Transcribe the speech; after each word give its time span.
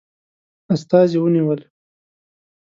استازي 0.73 1.17
ونیول. 1.21 1.61